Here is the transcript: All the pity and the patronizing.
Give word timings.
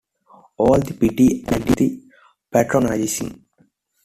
All 0.57 0.79
the 0.79 0.95
pity 0.95 1.43
and 1.47 1.63
the 1.63 2.01
patronizing. 2.51 3.45